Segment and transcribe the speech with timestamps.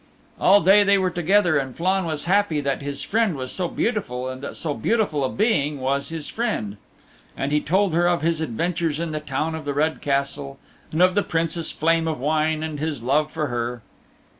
[0.39, 4.27] All day they were together and Flann was happy that his friend was so beautiful
[4.29, 6.77] and that so beautiful a being was his friend.
[7.37, 10.57] And he told her of his adventures in the Town of the Red Castle
[10.91, 13.83] and of the Princess Flame of Wine and his love for her.